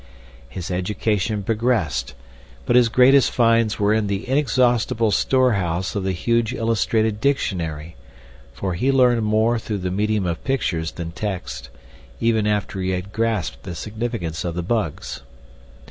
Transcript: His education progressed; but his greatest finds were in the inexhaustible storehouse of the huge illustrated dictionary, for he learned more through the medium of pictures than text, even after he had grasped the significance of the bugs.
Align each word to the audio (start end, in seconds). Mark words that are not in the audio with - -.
His 0.49 0.71
education 0.71 1.43
progressed; 1.43 2.15
but 2.65 2.75
his 2.75 2.89
greatest 2.89 3.29
finds 3.29 3.79
were 3.79 3.93
in 3.93 4.07
the 4.07 4.27
inexhaustible 4.27 5.11
storehouse 5.11 5.93
of 5.95 6.03
the 6.03 6.11
huge 6.11 6.53
illustrated 6.55 7.21
dictionary, 7.21 7.95
for 8.51 8.73
he 8.73 8.91
learned 8.91 9.21
more 9.21 9.59
through 9.59 9.77
the 9.77 9.91
medium 9.91 10.25
of 10.25 10.43
pictures 10.43 10.91
than 10.93 11.11
text, 11.11 11.69
even 12.19 12.47
after 12.47 12.81
he 12.81 12.89
had 12.89 13.13
grasped 13.13 13.61
the 13.61 13.75
significance 13.75 14.43
of 14.43 14.55
the 14.55 14.63
bugs. 14.63 15.21